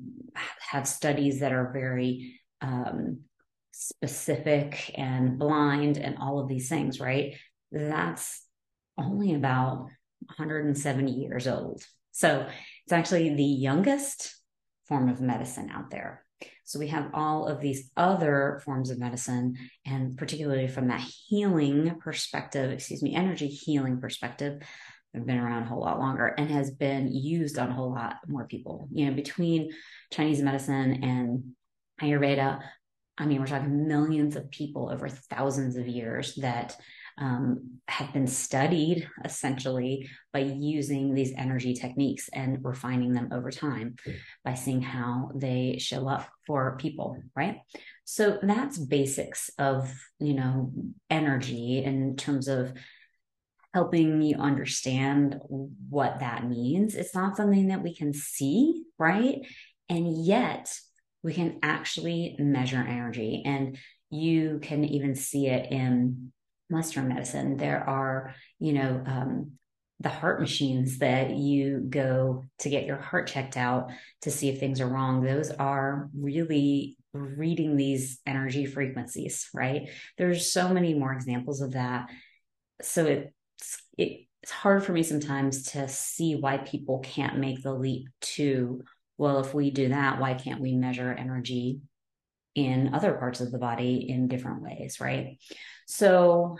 have 0.70 0.86
studies 0.86 1.40
that 1.40 1.52
are 1.52 1.72
very 1.72 2.40
um, 2.60 3.20
specific 3.72 4.92
and 4.96 5.38
blind 5.38 5.98
and 5.98 6.16
all 6.18 6.38
of 6.38 6.48
these 6.48 6.68
things, 6.68 7.00
right? 7.00 7.36
That's 7.72 8.42
only 8.96 9.34
about 9.34 9.88
170 10.36 11.12
years 11.12 11.48
old. 11.48 11.82
So 12.12 12.46
it's 12.84 12.92
actually 12.92 13.34
the 13.34 13.42
youngest 13.42 14.36
form 14.86 15.08
of 15.08 15.20
medicine 15.20 15.70
out 15.70 15.90
there. 15.90 16.24
So 16.64 16.78
we 16.78 16.88
have 16.88 17.10
all 17.12 17.46
of 17.46 17.60
these 17.60 17.90
other 17.96 18.60
forms 18.64 18.90
of 18.90 18.98
medicine, 18.98 19.56
and 19.84 20.16
particularly 20.16 20.68
from 20.68 20.88
that 20.88 21.00
healing 21.00 21.96
perspective, 22.00 22.70
excuse 22.70 23.02
me, 23.02 23.14
energy 23.14 23.48
healing 23.48 24.00
perspective, 24.00 24.62
have 25.14 25.26
been 25.26 25.38
around 25.38 25.62
a 25.62 25.66
whole 25.66 25.80
lot 25.80 25.98
longer 25.98 26.26
and 26.26 26.50
has 26.50 26.70
been 26.70 27.12
used 27.12 27.58
on 27.58 27.70
a 27.70 27.74
whole 27.74 27.92
lot 27.92 28.16
more 28.26 28.46
people. 28.46 28.88
You 28.92 29.06
know, 29.06 29.14
between 29.14 29.70
Chinese 30.12 30.42
medicine 30.42 31.04
and 31.04 31.52
Ayurveda, 32.00 32.60
I 33.16 33.26
mean, 33.26 33.40
we're 33.40 33.46
talking 33.46 33.86
millions 33.86 34.34
of 34.34 34.50
people 34.50 34.90
over 34.90 35.08
thousands 35.08 35.76
of 35.76 35.86
years 35.86 36.34
that 36.36 36.76
um, 37.16 37.78
have 37.86 38.12
been 38.12 38.26
studied 38.26 39.08
essentially 39.24 40.10
by 40.32 40.40
using 40.40 41.14
these 41.14 41.32
energy 41.36 41.74
techniques 41.74 42.28
and 42.32 42.64
refining 42.64 43.12
them 43.12 43.28
over 43.32 43.52
time 43.52 43.94
by 44.44 44.54
seeing 44.54 44.82
how 44.82 45.30
they 45.34 45.76
show 45.78 46.08
up 46.08 46.28
for 46.44 46.76
people, 46.76 47.22
right? 47.36 47.58
So 48.04 48.38
that's 48.42 48.78
basics 48.78 49.48
of, 49.58 49.92
you 50.18 50.34
know, 50.34 50.72
energy 51.08 51.84
in 51.84 52.16
terms 52.16 52.48
of 52.48 52.72
helping 53.74 54.22
you 54.22 54.36
understand 54.36 55.40
what 55.90 56.20
that 56.20 56.48
means. 56.48 56.94
It's 56.94 57.14
not 57.14 57.36
something 57.36 57.66
that 57.68 57.82
we 57.82 57.92
can 57.94 58.12
see, 58.12 58.84
right? 58.98 59.40
And 59.88 60.24
yet 60.24 60.72
we 61.24 61.34
can 61.34 61.58
actually 61.62 62.36
measure 62.38 62.78
energy 62.78 63.42
and 63.44 63.76
you 64.10 64.60
can 64.62 64.84
even 64.84 65.16
see 65.16 65.48
it 65.48 65.72
in 65.72 66.32
Western 66.70 67.08
medicine. 67.08 67.56
There 67.56 67.82
are, 67.82 68.36
you 68.60 68.74
know, 68.74 69.02
um, 69.04 69.52
the 69.98 70.08
heart 70.08 70.40
machines 70.40 70.98
that 70.98 71.30
you 71.30 71.84
go 71.88 72.44
to 72.60 72.68
get 72.68 72.86
your 72.86 72.98
heart 72.98 73.26
checked 73.26 73.56
out 73.56 73.90
to 74.22 74.30
see 74.30 74.50
if 74.50 74.60
things 74.60 74.80
are 74.80 74.88
wrong. 74.88 75.20
Those 75.20 75.50
are 75.50 76.10
really 76.16 76.96
reading 77.12 77.76
these 77.76 78.20
energy 78.24 78.66
frequencies, 78.66 79.48
right? 79.52 79.88
There's 80.16 80.52
so 80.52 80.68
many 80.68 80.94
more 80.94 81.12
examples 81.12 81.60
of 81.60 81.72
that. 81.72 82.08
So 82.82 83.06
it 83.06 83.34
it, 83.96 84.26
it's 84.42 84.52
hard 84.52 84.84
for 84.84 84.92
me 84.92 85.02
sometimes 85.02 85.72
to 85.72 85.88
see 85.88 86.34
why 86.34 86.58
people 86.58 87.00
can't 87.00 87.38
make 87.38 87.62
the 87.62 87.72
leap 87.72 88.08
to 88.20 88.82
well, 89.16 89.40
if 89.40 89.54
we 89.54 89.70
do 89.70 89.90
that, 89.90 90.20
why 90.20 90.34
can't 90.34 90.60
we 90.60 90.74
measure 90.74 91.12
energy 91.12 91.80
in 92.54 92.94
other 92.94 93.12
parts 93.14 93.40
of 93.40 93.50
the 93.52 93.58
body 93.58 94.08
in 94.08 94.28
different 94.28 94.62
ways, 94.62 95.00
right? 95.00 95.38
So 95.86 96.56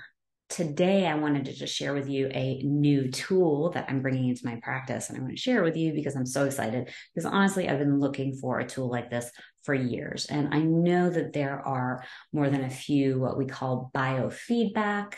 today 0.55 1.09
I 1.09 1.17
wanted 1.17 1.47
to 1.47 1.53
just 1.53 1.75
share 1.75 1.95
with 1.95 2.09
you 2.09 2.29
a 2.31 2.63
new 2.63 3.11
tool 3.11 3.71
that 3.71 3.87
I'm 3.89 4.01
bringing 4.01 4.29
into 4.29 4.47
my 4.47 4.61
practice 4.63 5.09
and 5.09 5.19
I 5.19 5.21
want 5.21 5.33
to 5.33 5.37
share 5.37 5.65
with 5.65 5.77
you 5.77 5.93
because 5.93 6.15
I'm 6.15 6.25
so 6.25 6.45
excited. 6.45 6.93
Because 7.13 7.29
honestly 7.29 7.69
I've 7.69 7.81
been 7.81 7.99
looking 7.99 8.37
for 8.37 8.61
a 8.61 8.67
tool 8.67 8.89
like 8.89 9.11
this 9.11 9.29
for 9.65 9.75
years. 9.75 10.27
And 10.27 10.55
I 10.55 10.61
know 10.61 11.11
that 11.11 11.33
there 11.33 11.59
are 11.67 12.05
more 12.33 12.49
than 12.51 12.63
a 12.63 12.71
few 12.71 13.19
what 13.19 13.37
we 13.37 13.47
call 13.47 13.91
biofeedback 13.97 15.15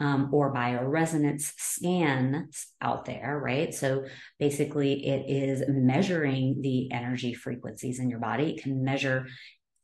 um, 0.00 0.30
or 0.32 0.52
bioresonance 0.52 1.52
scans 1.56 2.66
out 2.80 3.04
there 3.04 3.40
right? 3.40 3.72
So 3.72 4.06
basically 4.40 5.06
it 5.06 5.30
is 5.30 5.62
measuring 5.68 6.62
the 6.62 6.90
energy 6.90 7.32
frequencies 7.32 8.00
in 8.00 8.10
your 8.10 8.18
body. 8.18 8.54
It 8.56 8.62
can 8.64 8.82
measure 8.82 9.28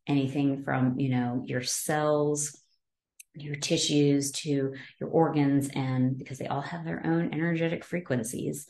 anything 0.08 0.62
from 0.64 0.98
you 0.98 1.10
know 1.10 1.42
your 1.46 1.62
cells 1.62 2.56
your 3.36 3.56
tissues 3.56 4.32
to 4.32 4.74
your 5.00 5.10
organs 5.10 5.68
and 5.74 6.18
because 6.18 6.38
they 6.38 6.46
all 6.46 6.62
have 6.62 6.84
their 6.84 7.04
own 7.04 7.32
energetic 7.32 7.84
frequencies. 7.84 8.66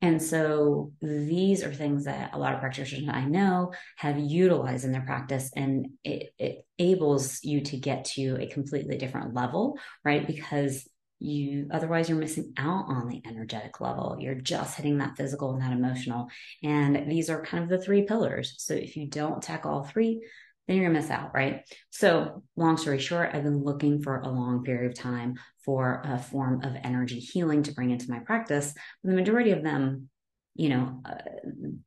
And 0.00 0.22
so 0.22 0.92
these 1.02 1.64
are 1.64 1.72
things 1.72 2.04
that 2.04 2.32
a 2.32 2.38
lot 2.38 2.54
of 2.54 2.60
practitioners 2.60 3.08
I 3.12 3.24
know 3.24 3.72
have 3.96 4.18
utilized 4.18 4.84
in 4.84 4.92
their 4.92 5.02
practice, 5.02 5.50
and 5.56 5.88
it, 6.04 6.32
it 6.38 6.64
enables 6.78 7.42
you 7.42 7.62
to 7.62 7.76
get 7.76 8.04
to 8.04 8.36
a 8.40 8.46
completely 8.46 8.96
different 8.96 9.34
level, 9.34 9.76
right? 10.04 10.24
Because 10.24 10.88
you 11.20 11.66
otherwise 11.72 12.08
you're 12.08 12.16
missing 12.16 12.52
out 12.56 12.84
on 12.88 13.08
the 13.08 13.20
energetic 13.26 13.80
level. 13.80 14.16
You're 14.20 14.36
just 14.36 14.76
hitting 14.76 14.98
that 14.98 15.16
physical 15.16 15.52
and 15.52 15.60
that 15.60 15.72
emotional. 15.72 16.28
And 16.62 17.10
these 17.10 17.28
are 17.28 17.42
kind 17.42 17.64
of 17.64 17.68
the 17.68 17.84
three 17.84 18.02
pillars. 18.02 18.54
So 18.58 18.74
if 18.74 18.96
you 18.96 19.08
don't 19.08 19.42
tackle 19.42 19.72
all 19.72 19.82
three 19.82 20.22
then 20.68 20.76
you're 20.76 20.86
gonna 20.86 21.00
miss 21.00 21.10
out, 21.10 21.34
right? 21.34 21.62
So, 21.90 22.44
long 22.54 22.76
story 22.76 22.98
short, 22.98 23.30
I've 23.32 23.42
been 23.42 23.64
looking 23.64 24.02
for 24.02 24.20
a 24.20 24.28
long 24.28 24.62
period 24.62 24.90
of 24.90 24.96
time 24.96 25.36
for 25.64 26.02
a 26.04 26.18
form 26.18 26.62
of 26.62 26.76
energy 26.84 27.18
healing 27.18 27.62
to 27.64 27.72
bring 27.72 27.90
into 27.90 28.10
my 28.10 28.18
practice. 28.20 28.74
The 29.02 29.14
majority 29.14 29.52
of 29.52 29.62
them, 29.62 30.10
you 30.54 30.68
know, 30.68 31.00
uh, 31.04 31.14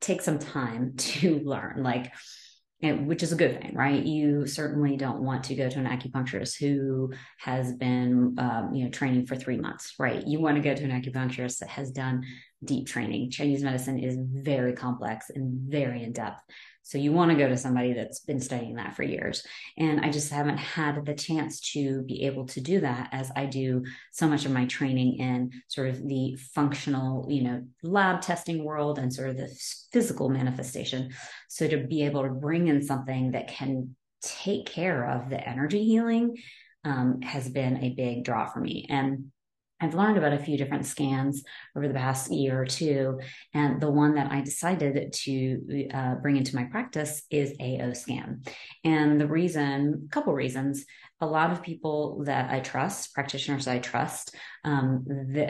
take 0.02 0.22
some 0.22 0.40
time 0.40 0.94
to 0.98 1.40
learn. 1.40 1.84
Like, 1.84 2.12
which 2.82 3.22
is 3.22 3.32
a 3.32 3.36
good 3.36 3.62
thing, 3.62 3.76
right? 3.76 4.04
You 4.04 4.48
certainly 4.48 4.98
don't 4.98 5.22
want 5.22 5.44
to 5.46 5.56
go 5.56 5.70
to 5.70 5.80
an 5.80 5.86
acupuncturist 5.86 6.60
who 6.60 7.14
has 7.38 7.74
been, 7.74 8.36
um, 8.40 8.74
you 8.74 8.86
know, 8.86 8.90
training 8.90 9.28
for 9.28 9.36
three 9.36 9.58
months, 9.58 9.94
right? 10.00 10.26
You 10.26 10.40
want 10.40 10.56
to 10.58 10.64
go 10.64 10.74
to 10.74 10.84
an 10.84 10.90
acupuncturist 10.90 11.60
that 11.60 11.70
has 11.70 11.92
done 11.92 12.24
deep 12.64 12.88
training. 12.88 13.32
Chinese 13.32 13.64
medicine 13.64 14.00
is 14.00 14.18
very 14.20 14.74
complex 14.74 15.30
and 15.30 15.70
very 15.72 16.04
in 16.04 16.12
depth. 16.12 16.42
So 16.84 16.98
you 16.98 17.12
want 17.12 17.32
to 17.32 17.38
go 17.38 17.48
to 17.48 17.58
somebody 17.58 17.94
that's 17.94 18.20
been 18.20 18.40
studying 18.40 18.76
that 18.76 18.96
for 18.96 19.04
years. 19.04 19.46
And 19.78 20.02
I 20.02 20.10
just 20.10 20.32
haven't 20.32 20.58
had 20.58 21.06
the 21.06 21.14
chance 21.14 21.62
to 21.74 22.02
be 22.02 22.26
able 22.26 22.48
to 22.48 22.62
do 22.62 22.82
that 22.82 23.10
as 23.12 23.32
I 23.36 23.46
do 23.46 23.86
so 24.12 24.28
much 24.28 24.46
of 24.46 24.52
my 24.52 24.66
training 24.66 25.18
in 25.20 25.52
sort 25.68 25.90
of 25.90 26.06
the 26.08 26.36
functional, 26.54 27.28
you 27.30 27.44
know, 27.44 27.64
lab 27.84 28.22
testing 28.22 28.64
world 28.64 28.98
and 28.98 29.14
sort 29.14 29.30
of 29.30 29.38
the 29.38 29.50
physical 29.92 30.30
manifestation. 30.30 31.12
So 31.50 31.68
to 31.68 31.86
be 31.86 32.04
able 32.04 32.24
to 32.24 32.30
bring 32.30 32.68
in 32.68 32.82
something 32.82 33.32
that 33.32 33.48
can 33.48 33.96
take 34.22 34.66
care 34.66 35.08
of 35.08 35.30
the 35.30 35.48
energy 35.48 35.84
healing 35.86 36.38
um, 36.84 37.22
has 37.22 37.48
been 37.48 37.78
a 37.84 37.94
big 37.94 38.24
draw 38.24 38.48
for 38.48 38.60
me. 38.60 38.88
And 38.90 39.32
I've 39.82 39.96
learned 39.96 40.18
about 40.18 40.34
a 40.34 40.40
few 40.40 40.58
different 40.58 40.86
scans 40.86 41.44
over 41.76 41.88
the 41.88 41.94
past 41.94 42.32
year 42.32 42.62
or 42.62 42.66
two. 42.66 43.20
And 43.54 43.82
the 43.82 43.90
one 43.90 44.16
that 44.16 44.32
I 44.32 44.42
decided 44.42 45.12
to 45.12 45.88
uh, 45.94 46.16
bring 46.16 46.38
into 46.38 46.56
my 46.56 46.66
practice 46.66 47.24
is 47.32 47.56
AO 47.60 47.94
scan. 47.94 48.44
And 48.84 49.20
the 49.20 49.28
reason, 49.28 50.08
a 50.08 50.14
couple 50.14 50.34
reasons, 50.34 50.86
a 51.20 51.26
lot 51.26 51.52
of 51.52 51.62
people 51.62 52.24
that 52.26 52.52
I 52.52 52.60
trust, 52.60 53.14
practitioners 53.14 53.68
I 53.68 53.80
trust, 53.80 54.36
um, 54.64 55.06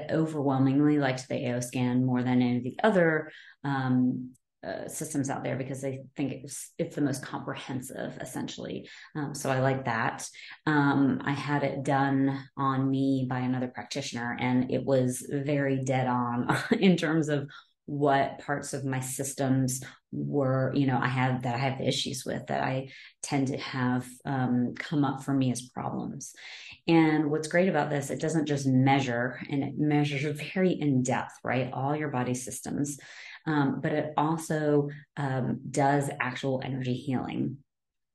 overwhelmingly 0.10 0.98
liked 0.98 1.28
the 1.28 1.52
AO 1.52 1.60
scan 1.60 2.06
more 2.06 2.24
than 2.24 2.42
any 2.42 2.58
of 2.58 2.64
the 2.64 2.78
other 2.84 3.32
um, 3.64 4.32
uh, 4.66 4.88
systems 4.88 5.30
out 5.30 5.44
there 5.44 5.56
because 5.56 5.84
I 5.84 6.00
think 6.16 6.34
it's 6.44 6.72
it's 6.78 6.96
the 6.96 7.02
most 7.02 7.26
comprehensive 7.26 8.18
essentially. 8.22 8.88
Um, 9.16 9.34
so 9.34 9.50
I 9.50 9.60
like 9.60 9.86
that. 9.86 10.28
Um, 10.68 11.22
I 11.24 11.32
had 11.32 11.64
it 11.64 11.84
done 11.84 12.48
on 12.58 12.90
me 12.90 13.26
by 13.30 13.40
another 13.40 13.68
practitioner, 13.68 14.38
and 14.40 14.72
it 14.72 14.84
was 14.84 15.26
very 15.30 15.84
dead 15.84 16.08
on 16.08 16.56
in 16.80 16.96
terms 16.98 17.30
of 17.30 17.50
what 17.86 18.40
parts 18.40 18.74
of 18.74 18.86
my 18.86 19.00
systems 19.00 19.82
were 20.14 20.72
you 20.76 20.86
know 20.86 21.00
i 21.02 21.08
have 21.08 21.42
that 21.42 21.56
i 21.56 21.58
have 21.58 21.82
issues 21.82 22.24
with 22.26 22.46
that 22.48 22.64
i 22.64 22.88
tend 23.24 23.48
to 23.48 23.58
have 23.58 24.06
um, 24.26 24.74
come 24.78 25.04
up 25.04 25.24
for 25.24 25.34
me 25.34 25.52
as 25.52 25.70
problems 25.70 26.34
and 26.88 27.30
what's 27.30 27.48
great 27.48 27.68
about 27.68 27.90
this 27.90 28.10
it 28.10 28.20
doesn't 28.20 28.46
just 28.46 28.66
measure 28.66 29.42
and 29.50 29.64
it 29.64 29.74
measures 29.78 30.40
very 30.54 30.72
in 30.72 31.02
depth 31.02 31.34
right 31.44 31.70
all 31.74 31.96
your 31.96 32.10
body 32.10 32.34
systems 32.34 32.98
um, 33.46 33.80
but 33.82 33.92
it 33.92 34.14
also 34.18 34.90
um, 35.18 35.60
does 35.70 36.10
actual 36.20 36.62
energy 36.64 36.94
healing 36.94 37.58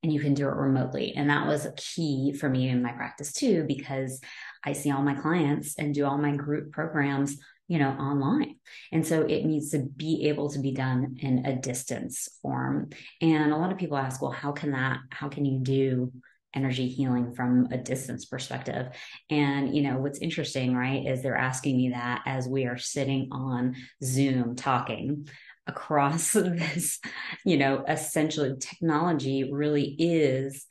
and 0.02 0.12
you 0.12 0.21
can 0.21 0.35
do 0.35 0.49
it 0.49 0.54
remotely. 0.54 1.14
And 1.16 1.30
that 1.30 1.47
was 1.47 1.66
key 1.76 2.33
for 2.33 2.49
me 2.49 2.68
in 2.68 2.83
my 2.83 2.92
practice 2.92 3.33
too, 3.33 3.64
because 3.66 4.21
I 4.64 4.73
see 4.73 4.90
all 4.90 5.02
my 5.02 5.14
clients 5.14 5.75
and 5.78 5.95
do 5.95 6.04
all 6.04 6.18
my 6.18 6.37
group 6.37 6.71
programs, 6.71 7.37
you 7.66 7.78
know, 7.78 7.90
online. 7.90 8.56
And 8.92 9.04
so 9.04 9.23
it 9.23 9.45
needs 9.45 9.71
to 9.71 9.80
be 9.80 10.28
able 10.28 10.50
to 10.50 10.61
be 10.61 10.73
done 10.73 11.16
in 11.21 11.45
a 11.45 11.56
distance 11.56 12.28
form. 12.40 12.90
And 13.21 13.52
a 13.52 13.56
lot 13.56 13.73
of 13.73 13.78
people 13.78 13.97
ask, 13.97 14.23
well, 14.23 14.30
how 14.30 14.52
can 14.52 14.73
that, 14.73 15.00
how 15.11 15.28
can 15.28 15.45
you 15.45 15.59
do 15.59 16.12
energy 16.56 16.88
healing 16.88 17.34
from 17.34 17.68
a 17.70 17.76
distance 17.76 18.25
perspective. 18.25 18.88
And, 19.30 19.76
you 19.76 19.82
know, 19.82 19.98
what's 19.98 20.18
interesting, 20.18 20.75
right, 20.75 21.06
is 21.06 21.22
they're 21.22 21.36
asking 21.36 21.76
me 21.76 21.90
that 21.90 22.22
as 22.26 22.48
we 22.48 22.64
are 22.64 22.78
sitting 22.78 23.28
on 23.30 23.76
Zoom 24.02 24.56
talking 24.56 25.28
across 25.66 26.32
this, 26.32 26.98
you 27.44 27.58
know, 27.58 27.84
essentially 27.86 28.56
technology 28.58 29.52
really 29.52 29.94
is 29.98 30.66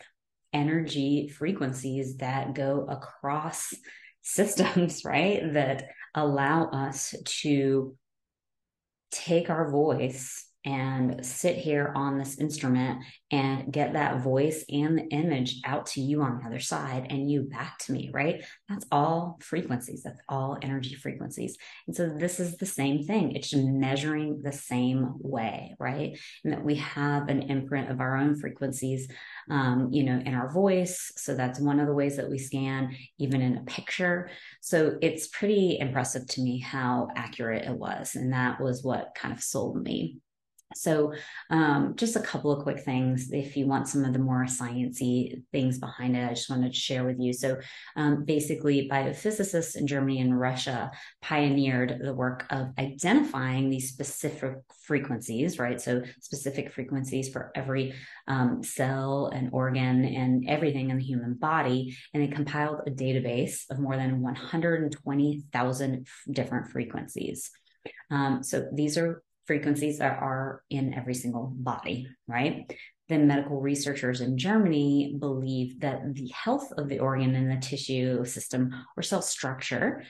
energy 0.51 1.27
frequencies 1.27 2.17
that 2.17 2.55
go 2.55 2.85
across 2.89 3.73
systems, 4.21 5.01
right, 5.05 5.53
that 5.53 5.89
allow 6.15 6.65
us 6.69 7.13
to 7.25 7.95
take 9.11 9.49
our 9.49 9.69
voice 9.69 10.45
and 10.65 11.23
sit 11.23 11.55
here 11.55 11.93
on 11.95 12.17
this 12.17 12.39
instrument 12.39 13.03
and 13.31 13.71
get 13.71 13.93
that 13.93 14.21
voice 14.21 14.65
and 14.69 14.97
the 14.97 15.07
image 15.09 15.61
out 15.63 15.85
to 15.85 16.01
you 16.01 16.21
on 16.23 16.39
the 16.39 16.45
other 16.45 16.59
side 16.59 17.07
and 17.11 17.29
you 17.29 17.43
back 17.43 17.77
to 17.77 17.91
me, 17.91 18.09
right? 18.11 18.43
That's 18.67 18.85
all 18.91 19.37
frequencies. 19.41 20.01
That's 20.03 20.19
all 20.27 20.57
energy 20.61 20.95
frequencies. 20.95 21.55
And 21.85 21.95
so 21.95 22.09
this 22.09 22.39
is 22.39 22.57
the 22.57 22.65
same 22.65 23.03
thing. 23.03 23.35
It's 23.35 23.53
measuring 23.53 24.41
the 24.41 24.51
same 24.51 25.13
way, 25.19 25.75
right? 25.79 26.17
And 26.43 26.53
that 26.53 26.65
we 26.65 26.75
have 26.75 27.29
an 27.29 27.43
imprint 27.43 27.91
of 27.91 27.99
our 27.99 28.17
own 28.17 28.35
frequencies, 28.35 29.07
um, 29.51 29.89
you 29.91 30.03
know, 30.03 30.19
in 30.25 30.33
our 30.33 30.51
voice. 30.51 31.11
So 31.15 31.35
that's 31.35 31.59
one 31.59 31.79
of 31.79 31.87
the 31.87 31.93
ways 31.93 32.17
that 32.17 32.29
we 32.29 32.39
scan, 32.39 32.95
even 33.19 33.41
in 33.41 33.57
a 33.57 33.63
picture. 33.63 34.29
So 34.61 34.97
it's 35.01 35.27
pretty 35.27 35.77
impressive 35.79 36.25
to 36.27 36.41
me 36.41 36.59
how 36.59 37.09
accurate 37.15 37.65
it 37.65 37.77
was. 37.77 38.15
And 38.15 38.33
that 38.33 38.59
was 38.59 38.83
what 38.83 39.13
kind 39.15 39.33
of 39.33 39.43
sold 39.43 39.81
me. 39.81 40.17
So, 40.73 41.13
um, 41.51 41.95
just 41.95 42.15
a 42.15 42.21
couple 42.21 42.51
of 42.51 42.63
quick 42.63 42.79
things. 42.79 43.31
If 43.31 43.55
you 43.55 43.67
want 43.67 43.87
some 43.87 44.03
of 44.03 44.13
the 44.13 44.19
more 44.19 44.45
sciencey 44.45 45.43
things 45.51 45.77
behind 45.77 46.17
it, 46.17 46.25
I 46.25 46.33
just 46.33 46.49
wanted 46.49 46.73
to 46.73 46.77
share 46.77 47.03
with 47.03 47.19
you. 47.19 47.33
So, 47.33 47.57
um, 47.95 48.25
basically, 48.25 48.89
biophysicists 48.89 49.75
in 49.75 49.85
Germany 49.85 50.19
and 50.21 50.37
Russia 50.39 50.91
pioneered 51.21 51.99
the 52.03 52.13
work 52.13 52.45
of 52.49 52.69
identifying 52.79 53.69
these 53.69 53.89
specific 53.89 54.55
frequencies, 54.81 55.59
right? 55.59 55.79
So, 55.79 56.01
specific 56.19 56.73
frequencies 56.73 57.29
for 57.29 57.51
every 57.53 57.93
um, 58.27 58.63
cell 58.63 59.27
and 59.27 59.49
organ 59.53 60.03
and 60.03 60.49
everything 60.49 60.89
in 60.89 60.97
the 60.97 61.03
human 61.03 61.35
body, 61.35 61.95
and 62.13 62.23
they 62.23 62.27
compiled 62.27 62.81
a 62.87 62.91
database 62.91 63.69
of 63.69 63.79
more 63.79 63.97
than 63.97 64.19
120,000 64.21 66.07
different 66.31 66.71
frequencies. 66.71 67.51
Um, 68.09 68.43
so 68.43 68.67
these 68.73 68.97
are 68.97 69.23
frequencies 69.47 69.99
that 69.99 70.21
are 70.21 70.63
in 70.69 70.93
every 70.93 71.13
single 71.13 71.51
body, 71.55 72.07
right? 72.27 72.71
Then 73.07 73.27
medical 73.27 73.61
researchers 73.61 74.21
in 74.21 74.37
Germany 74.37 75.17
believe 75.19 75.79
that 75.81 76.01
the 76.13 76.29
health 76.29 76.71
of 76.77 76.89
the 76.89 76.99
organ 76.99 77.35
and 77.35 77.51
the 77.51 77.65
tissue 77.65 78.25
system 78.25 78.73
or 78.97 79.03
cell 79.03 79.21
structure 79.21 80.03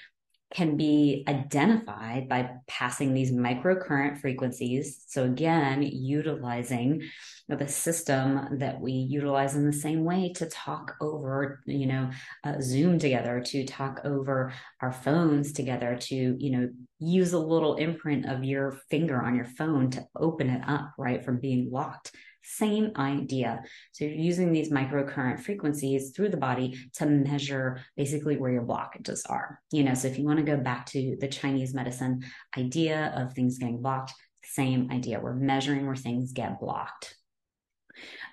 can 0.54 0.78
be 0.78 1.26
identified 1.28 2.30
by 2.30 2.50
passing 2.68 3.14
these 3.14 3.32
microcurrent 3.32 4.22
frequencies. 4.22 5.04
So, 5.08 5.26
again, 5.26 5.82
utilizing 5.82 7.02
the 7.50 7.68
system 7.68 8.60
that 8.60 8.80
we 8.80 8.94
utilize 8.94 9.56
in 9.56 9.66
the 9.66 9.74
same 9.74 10.06
way 10.06 10.32
to 10.34 10.46
talk 10.48 10.96
over, 11.02 11.62
you 11.66 11.88
know, 11.88 12.10
uh, 12.44 12.62
Zoom 12.62 13.00
together, 13.00 13.42
to 13.48 13.66
talk 13.66 14.02
over 14.06 14.54
our 14.82 14.94
phones 14.94 15.52
together, 15.52 15.98
to, 16.02 16.16
you 16.16 16.52
know, 16.52 16.70
use 17.00 17.34
a 17.34 17.40
little 17.40 17.76
imprint 17.76 18.26
of 18.26 18.44
your 18.44 18.80
finger 18.90 19.22
on 19.22 19.36
your 19.36 19.46
phone 19.46 19.90
to 19.92 20.06
open 20.16 20.50
it 20.50 20.62
up, 20.68 20.94
right, 20.98 21.24
from 21.24 21.40
being 21.40 21.70
locked 21.72 22.12
same 22.46 22.92
idea. 22.96 23.64
So 23.92 24.06
you're 24.06 24.14
using 24.14 24.52
these 24.52 24.72
microcurrent 24.72 25.40
frequencies 25.40 26.12
through 26.12 26.30
the 26.30 26.38
body 26.38 26.78
to 26.94 27.06
measure 27.06 27.82
basically 27.98 28.38
where 28.38 28.52
your 28.52 28.64
blockages 28.64 29.22
are. 29.30 29.60
You 29.72 29.84
know, 29.84 29.94
so 29.94 30.08
if 30.08 30.18
you 30.20 30.26
want 30.26 30.38
to 30.38 30.46
go 30.46 30.58
back 30.58 30.86
to 30.88 31.18
the 31.20 31.28
Chinese 31.28 31.74
medicine 31.74 32.24
idea 32.58 33.14
of 33.16 33.34
things 33.34 33.58
getting 33.58 33.82
blocked, 33.82 34.14
same 34.44 34.92
idea. 34.92 35.20
We're 35.20 35.34
measuring 35.34 35.88
where 35.88 35.96
things 35.96 36.34
get 36.34 36.60
blocked. 36.60 37.16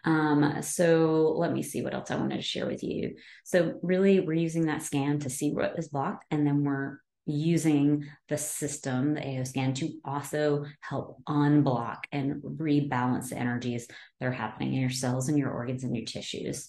Um, 0.05 0.61
so 0.63 1.35
let 1.39 1.53
me 1.53 1.63
see 1.63 1.83
what 1.83 1.95
else 1.95 2.11
I 2.11 2.17
wanted 2.17 2.37
to 2.37 2.43
share 2.43 2.67
with 2.67 2.83
you. 2.83 3.15
So 3.45 3.79
really 3.83 4.21
we're 4.21 4.33
using 4.35 4.67
that 4.67 4.83
scan 4.83 5.21
to 5.21 5.31
see 5.31 5.53
what 5.53 5.79
is 5.79 5.89
blocked 5.89 6.27
and 6.31 6.47
then 6.47 6.65
we're 6.65 6.99
using 7.27 8.07
the 8.29 8.37
system, 8.37 9.15
the 9.15 9.27
AO 9.27 9.45
scan, 9.45 9.75
to 9.75 9.91
also 10.05 10.65
help 10.81 11.23
unblock 11.29 11.99
and 12.11 12.43
rebalance 12.43 13.31
the 13.31 13.39
energies 13.39 13.87
that 14.19 14.27
are 14.27 14.33
happening 14.33 14.75
in 14.75 14.81
your 14.81 14.91
cells 14.91 15.29
and 15.29 15.39
your 15.39 15.51
organs 15.51 15.85
and 15.85 15.97
your 15.97 16.05
tissues. 16.05 16.69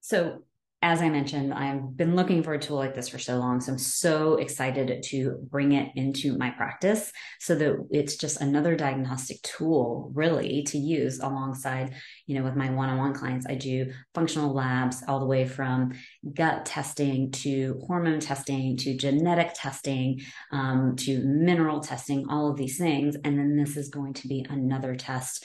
So 0.00 0.44
as 0.82 1.00
I 1.00 1.08
mentioned, 1.08 1.54
I've 1.54 1.96
been 1.96 2.14
looking 2.14 2.42
for 2.42 2.52
a 2.52 2.58
tool 2.58 2.76
like 2.76 2.94
this 2.94 3.08
for 3.08 3.18
so 3.18 3.38
long. 3.38 3.60
So 3.60 3.72
I'm 3.72 3.78
so 3.78 4.34
excited 4.36 5.02
to 5.04 5.38
bring 5.50 5.72
it 5.72 5.90
into 5.96 6.36
my 6.36 6.50
practice 6.50 7.10
so 7.40 7.54
that 7.54 7.88
it's 7.90 8.16
just 8.16 8.42
another 8.42 8.76
diagnostic 8.76 9.40
tool 9.42 10.10
really 10.14 10.64
to 10.64 10.78
use 10.78 11.18
alongside, 11.18 11.94
you 12.26 12.36
know, 12.36 12.44
with 12.44 12.56
my 12.56 12.70
one-on-one 12.70 13.14
clients. 13.14 13.46
I 13.48 13.54
do 13.54 13.90
functional 14.14 14.52
labs 14.52 15.02
all 15.08 15.18
the 15.18 15.26
way 15.26 15.46
from 15.46 15.92
gut 16.34 16.66
testing 16.66 17.30
to 17.32 17.80
hormone 17.86 18.20
testing 18.20 18.76
to 18.76 18.96
genetic 18.96 19.52
testing 19.54 20.20
um, 20.52 20.94
to 20.96 21.20
mineral 21.24 21.80
testing, 21.80 22.26
all 22.28 22.50
of 22.50 22.58
these 22.58 22.76
things. 22.76 23.16
And 23.24 23.38
then 23.38 23.56
this 23.56 23.78
is 23.78 23.88
going 23.88 24.12
to 24.14 24.28
be 24.28 24.44
another 24.48 24.94
test. 24.94 25.42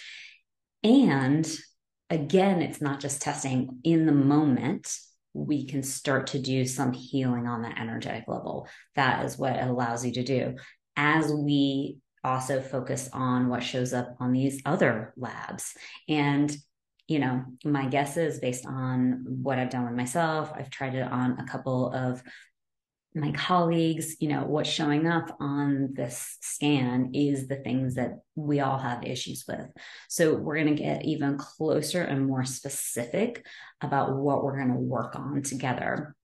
And 0.83 1.49
again, 2.09 2.61
it's 2.61 2.81
not 2.81 2.99
just 2.99 3.21
testing 3.21 3.79
in 3.85 4.05
the 4.05 4.11
moment 4.11 4.91
we 5.33 5.65
can 5.65 5.83
start 5.83 6.27
to 6.27 6.39
do 6.39 6.65
some 6.65 6.93
healing 6.93 7.47
on 7.47 7.61
that 7.61 7.79
energetic 7.79 8.25
level. 8.27 8.67
That 8.95 9.25
is 9.25 9.37
what 9.37 9.55
it 9.55 9.67
allows 9.67 10.05
you 10.05 10.11
to 10.13 10.23
do. 10.23 10.55
As 10.97 11.31
we 11.31 11.97
also 12.23 12.61
focus 12.61 13.09
on 13.13 13.47
what 13.47 13.63
shows 13.63 13.93
up 13.93 14.15
on 14.19 14.31
these 14.31 14.61
other 14.65 15.13
labs. 15.17 15.73
And, 16.07 16.55
you 17.07 17.19
know, 17.19 17.43
my 17.65 17.87
guess 17.87 18.17
is 18.17 18.39
based 18.39 18.65
on 18.65 19.25
what 19.41 19.57
I've 19.57 19.69
done 19.69 19.85
with 19.85 19.95
myself, 19.95 20.51
I've 20.53 20.69
tried 20.69 20.95
it 20.95 21.03
on 21.03 21.39
a 21.39 21.45
couple 21.45 21.91
of 21.91 22.21
my 23.13 23.31
colleagues, 23.33 24.15
you 24.19 24.29
know, 24.29 24.43
what's 24.45 24.69
showing 24.69 25.05
up 25.05 25.35
on 25.39 25.89
this 25.93 26.37
scan 26.41 27.11
is 27.13 27.47
the 27.47 27.57
things 27.57 27.95
that 27.95 28.19
we 28.35 28.61
all 28.61 28.77
have 28.77 29.03
issues 29.03 29.43
with. 29.47 29.67
So 30.07 30.35
we're 30.35 30.55
going 30.55 30.75
to 30.75 30.81
get 30.81 31.03
even 31.03 31.37
closer 31.37 32.01
and 32.01 32.25
more 32.25 32.45
specific 32.45 33.45
about 33.81 34.15
what 34.15 34.43
we're 34.43 34.57
going 34.57 34.73
to 34.73 34.79
work 34.79 35.15
on 35.15 35.41
together. 35.41 36.15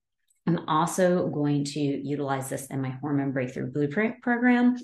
I'm 0.46 0.66
also 0.66 1.28
going 1.28 1.64
to 1.64 1.80
utilize 1.80 2.48
this 2.48 2.66
in 2.68 2.80
my 2.80 2.96
hormone 3.02 3.32
breakthrough 3.32 3.70
blueprint 3.70 4.22
program. 4.22 4.76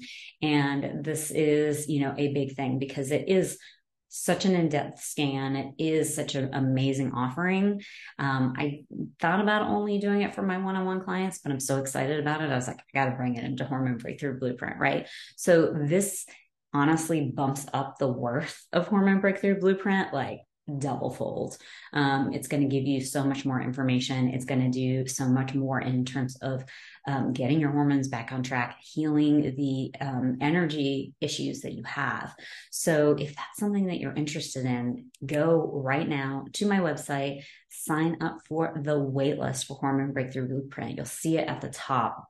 And 0.42 1.02
this 1.02 1.30
is, 1.30 1.88
you 1.88 2.00
know, 2.00 2.14
a 2.18 2.34
big 2.34 2.54
thing 2.54 2.78
because 2.78 3.10
it 3.10 3.30
is 3.30 3.58
such 4.16 4.44
an 4.44 4.54
in-depth 4.54 5.00
scan. 5.00 5.56
It 5.56 5.74
is 5.76 6.14
such 6.14 6.36
an 6.36 6.54
amazing 6.54 7.10
offering. 7.14 7.82
Um, 8.16 8.54
I 8.56 8.84
thought 9.18 9.40
about 9.40 9.62
only 9.62 9.98
doing 9.98 10.22
it 10.22 10.36
for 10.36 10.42
my 10.42 10.56
one-on-one 10.56 11.02
clients, 11.02 11.40
but 11.42 11.50
I'm 11.50 11.58
so 11.58 11.80
excited 11.80 12.20
about 12.20 12.40
it. 12.40 12.48
I 12.48 12.54
was 12.54 12.68
like, 12.68 12.78
I 12.78 12.98
got 12.98 13.10
to 13.10 13.16
bring 13.16 13.34
it 13.34 13.42
into 13.42 13.64
Hormone 13.64 13.96
Breakthrough 13.96 14.38
Blueprint, 14.38 14.78
right? 14.78 15.08
So 15.36 15.74
this 15.76 16.26
honestly 16.72 17.32
bumps 17.34 17.66
up 17.72 17.98
the 17.98 18.06
worth 18.06 18.64
of 18.72 18.86
Hormone 18.86 19.20
Breakthrough 19.20 19.58
Blueprint 19.58 20.14
like 20.14 20.42
double 20.78 21.10
fold. 21.10 21.58
Um, 21.92 22.32
it's 22.32 22.48
going 22.48 22.62
to 22.62 22.68
give 22.68 22.84
you 22.84 23.00
so 23.00 23.24
much 23.24 23.44
more 23.44 23.60
information. 23.60 24.28
It's 24.28 24.44
going 24.44 24.60
to 24.60 24.70
do 24.70 25.06
so 25.06 25.26
much 25.26 25.54
more 25.54 25.80
in 25.80 26.04
terms 26.04 26.36
of 26.40 26.64
um, 27.06 27.32
getting 27.32 27.60
your 27.60 27.70
hormones 27.70 28.08
back 28.08 28.32
on 28.32 28.42
track, 28.42 28.78
healing 28.80 29.54
the 29.56 29.92
um, 30.00 30.38
energy 30.40 31.12
issues 31.20 31.60
that 31.60 31.72
you 31.72 31.82
have. 31.84 32.34
So, 32.70 33.12
if 33.18 33.36
that's 33.36 33.58
something 33.58 33.86
that 33.86 33.98
you're 33.98 34.14
interested 34.14 34.64
in, 34.64 35.10
go 35.24 35.70
right 35.72 36.08
now 36.08 36.46
to 36.54 36.66
my 36.66 36.78
website, 36.78 37.42
sign 37.68 38.22
up 38.22 38.38
for 38.48 38.80
the 38.82 38.98
waitlist 38.98 39.66
for 39.66 39.76
Hormone 39.76 40.12
Breakthrough 40.12 40.48
Blueprint. 40.48 40.96
You'll 40.96 41.06
see 41.06 41.36
it 41.36 41.48
at 41.48 41.60
the 41.60 41.70
top 41.70 42.24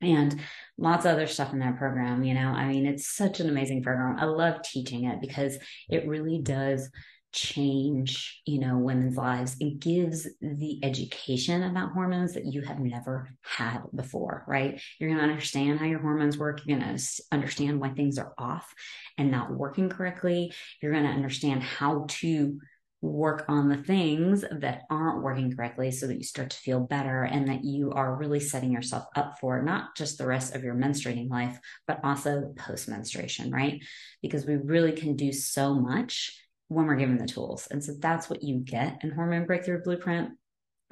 and 0.00 0.40
lots 0.76 1.04
of 1.04 1.12
other 1.12 1.26
stuff 1.26 1.52
in 1.52 1.60
that 1.60 1.78
program. 1.78 2.24
You 2.24 2.34
know, 2.34 2.48
I 2.48 2.66
mean, 2.66 2.86
it's 2.86 3.08
such 3.08 3.40
an 3.40 3.48
amazing 3.48 3.82
program. 3.82 4.18
I 4.18 4.24
love 4.24 4.62
teaching 4.62 5.04
it 5.04 5.20
because 5.20 5.56
it 5.88 6.06
really 6.06 6.40
does 6.42 6.90
change 7.32 8.40
you 8.46 8.58
know 8.60 8.78
women's 8.78 9.16
lives. 9.16 9.56
It 9.60 9.80
gives 9.80 10.28
the 10.40 10.80
education 10.82 11.62
about 11.62 11.92
hormones 11.92 12.34
that 12.34 12.46
you 12.46 12.62
have 12.62 12.78
never 12.78 13.28
had 13.42 13.82
before 13.94 14.44
right? 14.46 14.80
You're 14.98 15.10
going 15.10 15.22
to 15.22 15.30
understand 15.30 15.78
how 15.78 15.86
your 15.86 16.00
hormones 16.00 16.38
work. 16.38 16.60
You're 16.64 16.78
going 16.78 16.88
to 16.88 17.08
understand 17.32 17.80
why 17.80 17.90
things 17.90 18.18
are 18.18 18.34
off 18.38 18.72
and 19.18 19.30
not 19.30 19.50
working 19.50 19.88
correctly. 19.88 20.52
You're 20.80 20.92
going 20.92 21.04
to 21.04 21.10
understand 21.10 21.62
how 21.62 22.06
to 22.08 22.58
work 23.00 23.44
on 23.48 23.68
the 23.68 23.76
things 23.76 24.44
that 24.60 24.82
aren't 24.88 25.24
working 25.24 25.54
correctly 25.54 25.90
so 25.90 26.06
that 26.06 26.16
you 26.16 26.22
start 26.22 26.50
to 26.50 26.56
feel 26.58 26.78
better 26.78 27.24
and 27.24 27.48
that 27.48 27.64
you 27.64 27.90
are 27.90 28.14
really 28.14 28.38
setting 28.38 28.70
yourself 28.70 29.04
up 29.16 29.40
for 29.40 29.60
not 29.60 29.96
just 29.96 30.18
the 30.18 30.26
rest 30.26 30.54
of 30.54 30.62
your 30.62 30.76
menstruating 30.76 31.28
life 31.28 31.58
but 31.88 31.98
also 32.04 32.54
post 32.56 32.88
menstruation 32.88 33.50
right? 33.50 33.82
Because 34.22 34.46
we 34.46 34.54
really 34.54 34.92
can 34.92 35.16
do 35.16 35.32
so 35.32 35.74
much 35.74 36.38
when 36.72 36.86
we're 36.86 36.96
given 36.96 37.18
the 37.18 37.26
tools. 37.26 37.68
And 37.70 37.82
so 37.82 37.92
that's 37.98 38.28
what 38.28 38.42
you 38.42 38.58
get 38.58 39.02
in 39.02 39.10
Hormone 39.10 39.46
Breakthrough 39.46 39.82
Blueprint. 39.82 40.30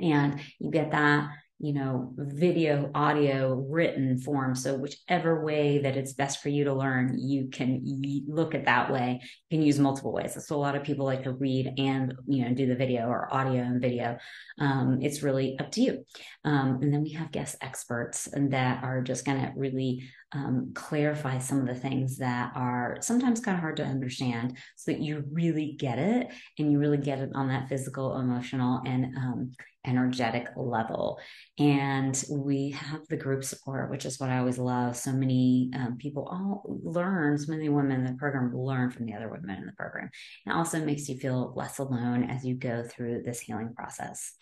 And 0.01 0.41
you 0.59 0.71
get 0.71 0.93
that 0.93 1.31
you 1.63 1.75
know, 1.75 2.15
video, 2.17 2.91
audio, 2.95 3.55
written 3.55 4.19
form. 4.19 4.55
So 4.55 4.77
whichever 4.77 5.45
way 5.45 5.79
that 5.81 5.95
it's 5.95 6.15
best 6.15 6.43
for 6.43 6.49
you 6.49 6.65
to 6.65 6.73
learn, 6.73 7.19
you 7.19 7.49
can 7.49 7.83
look 8.27 8.55
at 8.55 8.65
that 8.65 8.91
way. 8.91 9.21
You 9.51 9.59
can 9.59 9.67
use 9.67 9.79
multiple 9.79 10.11
ways. 10.11 10.39
So 10.47 10.57
a 10.57 10.59
lot 10.59 10.75
of 10.75 10.85
people 10.85 11.05
like 11.05 11.25
to 11.25 11.33
read 11.33 11.75
and, 11.77 12.15
you 12.27 12.45
know, 12.47 12.55
do 12.55 12.67
the 12.67 12.77
video 12.77 13.09
or 13.09 13.33
audio 13.33 13.63
and 13.63 13.81
video. 13.81 14.17
Um, 14.59 15.01
it's 15.03 15.23
really 15.23 15.59
up 15.59 15.71
to 15.73 15.83
you. 15.83 16.07
Um, 16.47 16.79
and 16.81 16.95
then 16.95 17.03
we 17.03 17.11
have 17.11 17.31
guest 17.31 17.57
experts 17.61 18.27
and 18.27 18.55
that 18.55 18.83
are 18.83 19.03
just 19.03 19.27
going 19.27 19.43
to 19.43 19.53
really 19.55 20.09
um, 20.33 20.73
clarify 20.75 21.39
some 21.39 21.61
of 21.61 21.67
the 21.67 21.75
things 21.75 22.19
that 22.19 22.53
are 22.55 22.99
sometimes 23.01 23.41
kind 23.41 23.57
of 23.57 23.61
hard 23.61 23.77
to 23.79 23.85
understand 23.85 24.57
so 24.77 24.93
that 24.93 25.01
you 25.01 25.25
really 25.31 25.77
get 25.79 25.99
it 25.99 26.29
and 26.59 26.71
you 26.71 26.79
really 26.79 26.99
get 26.99 27.19
it 27.19 27.31
on 27.35 27.49
that 27.49 27.69
physical, 27.69 28.19
emotional, 28.19 28.81
and 28.87 29.17
um, 29.17 29.53
energetic 29.87 30.49
level. 30.57 31.19
And 31.59 32.23
we 32.31 32.71
have 32.71 33.07
the 33.09 33.17
group 33.17 33.45
support, 33.45 33.91
which 33.91 34.05
is 34.05 34.21
what 34.21 34.31
I 34.31 34.39
always 34.39 34.59
love. 34.59 34.97
So 34.97 35.13
many 35.13 35.71
um, 35.75 35.97
people 35.99 36.29
all 36.31 36.63
learn, 36.67 37.39
so 37.39 37.53
many 37.53 37.69
women 37.69 38.01
in 38.01 38.05
the 38.05 38.19
program 38.19 38.55
learn 38.55 38.91
from 38.91 39.07
the 39.07 39.15
other 39.15 39.29
women 39.29 39.57
in 39.57 39.67
the 39.67 39.73
program. 39.73 40.11
It 40.47 40.51
also 40.51 40.85
makes 40.85 41.09
you 41.09 41.17
feel 41.17 41.53
less 41.57 41.79
alone 41.79 42.25
as 42.25 42.45
you 42.45 42.55
go 42.55 42.83
through 42.83 43.23
this 43.23 43.41
healing 43.41 43.75
process. 43.75 44.33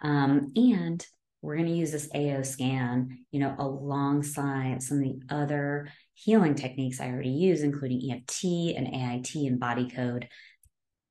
Um, 0.00 0.52
and 0.54 1.04
we're 1.44 1.56
going 1.56 1.68
to 1.68 1.74
use 1.74 1.92
this 1.92 2.08
AO 2.14 2.40
scan, 2.40 3.18
you 3.30 3.38
know, 3.38 3.54
alongside 3.58 4.82
some 4.82 4.98
of 4.98 5.04
the 5.04 5.20
other 5.28 5.88
healing 6.14 6.54
techniques 6.54 7.00
I 7.00 7.10
already 7.10 7.28
use, 7.28 7.62
including 7.62 8.10
EFT 8.10 8.44
and 8.76 8.88
AIT 8.88 9.34
and 9.34 9.60
body 9.60 9.90
code. 9.90 10.28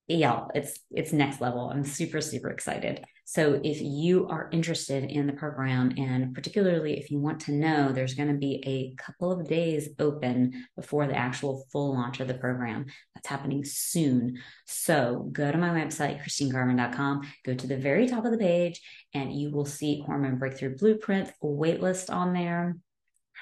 Yeah, 0.07 0.45
it's 0.55 0.79
it's 0.89 1.13
next 1.13 1.39
level. 1.39 1.69
I'm 1.69 1.83
super 1.83 2.19
super 2.19 2.49
excited. 2.49 3.05
So 3.25 3.59
if 3.63 3.81
you 3.81 4.27
are 4.27 4.49
interested 4.51 5.05
in 5.05 5.27
the 5.27 5.33
program, 5.33 5.93
and 5.97 6.33
particularly 6.35 6.99
if 6.99 7.09
you 7.09 7.19
want 7.19 7.39
to 7.41 7.53
know, 7.53 7.91
there's 7.91 8.15
going 8.15 8.29
to 8.29 8.37
be 8.37 8.63
a 8.65 9.01
couple 9.01 9.31
of 9.31 9.47
days 9.47 9.89
open 9.99 10.65
before 10.75 11.07
the 11.07 11.15
actual 11.15 11.65
full 11.71 11.93
launch 11.93 12.19
of 12.19 12.27
the 12.27 12.33
program. 12.33 12.85
That's 13.15 13.27
happening 13.27 13.63
soon. 13.63 14.39
So 14.65 15.29
go 15.31 15.51
to 15.51 15.57
my 15.57 15.69
website, 15.69 16.21
christinegarvin.com, 16.21 17.21
go 17.45 17.53
to 17.53 17.67
the 17.67 17.77
very 17.77 18.07
top 18.07 18.25
of 18.25 18.31
the 18.31 18.37
page, 18.37 18.81
and 19.13 19.33
you 19.33 19.51
will 19.51 19.65
see 19.65 20.03
Hormone 20.05 20.37
Breakthrough 20.37 20.77
Blueprint 20.77 21.31
waitlist 21.41 22.13
on 22.13 22.33
there 22.33 22.75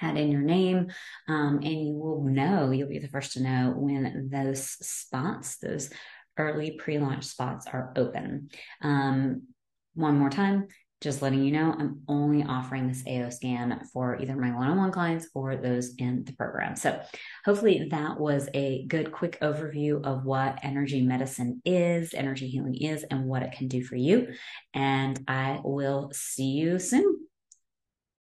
add 0.01 0.17
in 0.17 0.31
your 0.31 0.41
name 0.41 0.91
um, 1.27 1.57
and 1.57 1.85
you 1.85 1.93
will 1.93 2.23
know 2.23 2.71
you'll 2.71 2.89
be 2.89 2.99
the 2.99 3.07
first 3.07 3.33
to 3.33 3.43
know 3.43 3.73
when 3.75 4.29
those 4.31 4.63
spots 4.63 5.57
those 5.57 5.89
early 6.37 6.71
pre-launch 6.71 7.25
spots 7.25 7.67
are 7.67 7.93
open 7.95 8.49
um, 8.81 9.43
one 9.93 10.17
more 10.17 10.29
time 10.29 10.67
just 11.01 11.23
letting 11.23 11.43
you 11.43 11.51
know 11.51 11.75
I'm 11.77 12.01
only 12.07 12.43
offering 12.43 12.87
this 12.87 13.03
AO 13.07 13.29
scan 13.29 13.81
for 13.91 14.21
either 14.21 14.35
my 14.35 14.55
one 14.55 14.67
on 14.67 14.77
one 14.77 14.91
clients 14.91 15.27
or 15.33 15.55
those 15.55 15.95
in 15.97 16.23
the 16.23 16.33
program. 16.33 16.75
So, 16.75 17.01
hopefully, 17.43 17.87
that 17.89 18.19
was 18.19 18.47
a 18.53 18.85
good 18.85 19.11
quick 19.11 19.39
overview 19.41 20.05
of 20.05 20.23
what 20.23 20.59
energy 20.61 21.01
medicine 21.01 21.61
is, 21.65 22.13
energy 22.13 22.47
healing 22.47 22.75
is, 22.75 23.03
and 23.03 23.25
what 23.25 23.41
it 23.41 23.51
can 23.51 23.67
do 23.67 23.83
for 23.83 23.95
you. 23.95 24.27
And 24.75 25.19
I 25.27 25.59
will 25.63 26.11
see 26.13 26.51
you 26.51 26.77
soon. 26.77 27.30